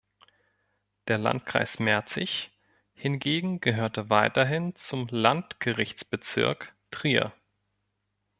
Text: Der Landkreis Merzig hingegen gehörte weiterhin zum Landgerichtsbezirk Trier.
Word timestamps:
Der 1.09 1.19
Landkreis 1.19 1.77
Merzig 1.77 2.49
hingegen 2.95 3.59
gehörte 3.61 4.09
weiterhin 4.09 4.73
zum 4.75 5.07
Landgerichtsbezirk 5.11 6.73
Trier. 6.89 7.33